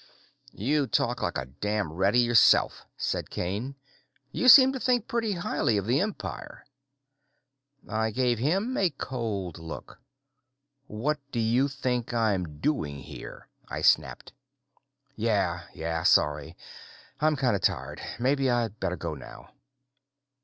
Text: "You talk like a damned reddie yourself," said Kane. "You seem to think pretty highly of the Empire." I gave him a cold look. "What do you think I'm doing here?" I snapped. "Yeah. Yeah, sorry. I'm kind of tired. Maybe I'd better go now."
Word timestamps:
"You 0.55 0.87
talk 0.87 1.21
like 1.21 1.37
a 1.37 1.45
damned 1.45 1.91
reddie 1.99 2.21
yourself," 2.21 2.87
said 2.97 3.29
Kane. 3.29 3.75
"You 4.31 4.49
seem 4.49 4.73
to 4.73 4.79
think 4.79 5.07
pretty 5.07 5.33
highly 5.33 5.77
of 5.77 5.85
the 5.85 5.99
Empire." 6.01 6.65
I 7.87 8.09
gave 8.09 8.39
him 8.39 8.75
a 8.77 8.89
cold 8.89 9.59
look. 9.59 10.01
"What 10.87 11.19
do 11.31 11.39
you 11.39 11.67
think 11.67 12.15
I'm 12.15 12.57
doing 12.59 12.97
here?" 13.03 13.47
I 13.69 13.83
snapped. 13.83 14.33
"Yeah. 15.15 15.67
Yeah, 15.71 16.01
sorry. 16.01 16.57
I'm 17.19 17.35
kind 17.35 17.55
of 17.55 17.61
tired. 17.61 18.01
Maybe 18.19 18.49
I'd 18.49 18.79
better 18.79 18.97
go 18.97 19.13
now." 19.13 19.51